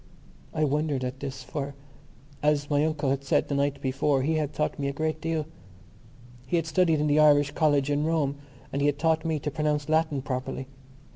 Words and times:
I 0.51 0.63
wondered 0.63 1.03
at 1.03 1.19
this 1.19 1.43
for, 1.43 1.75
as 2.41 2.71
my 2.71 2.83
uncle 2.83 3.11
had 3.11 3.23
said 3.23 3.47
the 3.49 3.53
night 3.53 3.79
before, 3.81 4.23
he 4.23 4.33
had 4.37 4.51
taught 4.51 4.79
me 4.79 4.87
a 4.87 4.91
great 4.93 5.21
deal. 5.21 5.45
He 6.47 6.55
had 6.55 6.65
studied 6.65 6.99
in 6.99 7.05
the 7.05 7.19
Irish 7.19 7.51
college 7.51 7.91
in 7.91 8.03
Rome 8.03 8.37
and 8.73 8.81
he 8.81 8.87
had 8.87 8.97
taught 8.97 9.25
me 9.25 9.37
to 9.37 9.51
pronounce 9.51 9.87
Latin 9.89 10.23
properly. 10.23 10.65